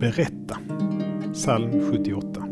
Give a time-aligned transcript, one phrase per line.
[0.00, 0.58] Berätta.
[1.32, 2.46] Psalm 78.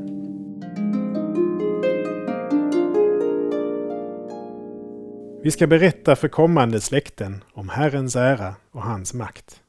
[5.42, 9.62] Vi ska berätta för kommande släkten om Herrens ära och hans makt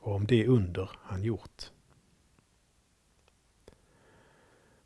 [0.00, 1.70] och om det under han gjort.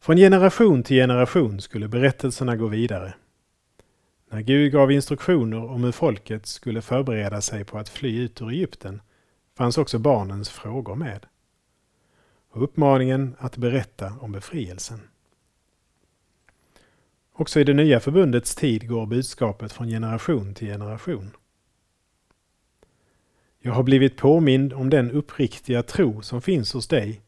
[0.00, 3.14] Från generation till generation skulle berättelserna gå vidare.
[4.30, 8.50] När Gud gav instruktioner om hur folket skulle förbereda sig på att fly ut ur
[8.50, 9.02] Egypten
[9.56, 11.26] fanns också barnens frågor med.
[12.56, 15.00] Och uppmaningen att berätta om befrielsen.
[17.32, 21.30] Också i det nya förbundets tid går budskapet från generation till generation.
[23.58, 27.22] Jag har blivit påmind om den uppriktiga tro som finns hos dig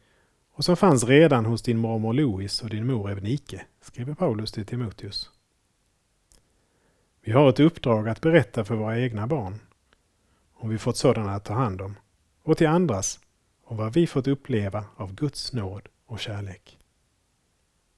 [0.52, 4.66] och som fanns redan hos din mormor Louis och din mor Evnike, skriver Paulus till
[4.66, 5.30] Timoteus.
[7.20, 9.60] Vi har ett uppdrag att berätta för våra egna barn,
[10.54, 11.96] om vi fått sådana att ta hand om,
[12.42, 13.20] och till andras,
[13.68, 16.78] och vad vi fått uppleva av Guds nåd och kärlek.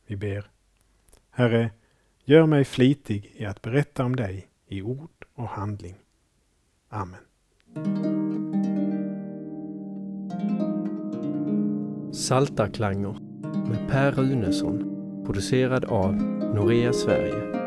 [0.07, 0.51] Vi ber.
[1.31, 1.71] Herre,
[2.25, 5.95] gör mig flitig i att berätta om dig i ord och handling.
[6.89, 7.21] Amen.
[12.13, 13.17] Saltarklanger
[13.69, 14.79] med Per Runesson
[15.27, 16.15] producerad av
[16.55, 17.60] Norea Sverige